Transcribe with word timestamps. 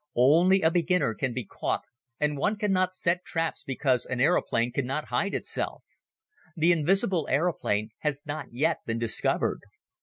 Only 0.15 0.63
a 0.63 0.71
beginner 0.71 1.13
can 1.13 1.31
be 1.31 1.45
caught 1.45 1.83
and 2.19 2.35
one 2.35 2.55
cannot 2.55 2.91
set 2.95 3.23
traps 3.23 3.63
because 3.63 4.03
an 4.07 4.19
aeroplane 4.19 4.71
cannot 4.71 5.09
hide 5.09 5.35
itself. 5.35 5.83
The 6.57 6.71
invisible 6.71 7.27
aeroplane 7.29 7.89
has 7.99 8.23
not 8.25 8.47
yet 8.51 8.79
been 8.87 8.97
discovered. 8.97 9.59